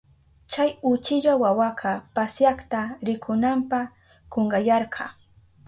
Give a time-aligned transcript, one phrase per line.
[0.51, 3.79] Chay uchilla wawaka pasyakta rikunanpa
[4.31, 5.03] kunkayarka.